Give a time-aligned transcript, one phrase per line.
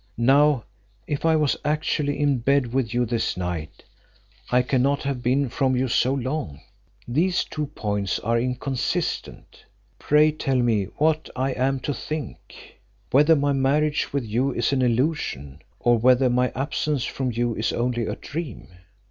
[0.17, 0.63] Now,
[1.05, 3.83] if I was actually in bed with you this night,
[4.49, 6.59] I cannot have been from you so long.
[7.07, 9.63] These two points are inconsistent.
[9.99, 12.79] Pray tell me what I am to think;
[13.11, 17.71] whether my marriage with you is an illusion, or whether my absence from you is
[17.71, 18.69] only a dream?"